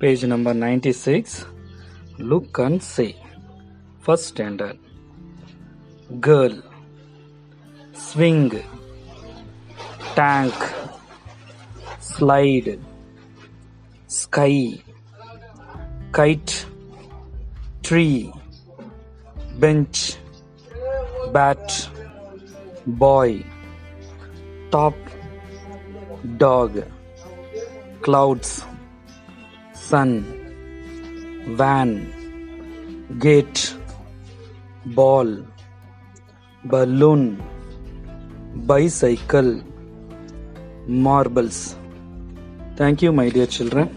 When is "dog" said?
26.38-26.84